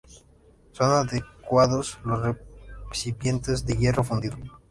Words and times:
Son 0.71 0.89
adecuados 0.93 1.99
los 2.03 2.35
recipientes 2.89 3.67
de 3.67 3.75
hierro 3.77 4.03
fundido. 4.03 4.35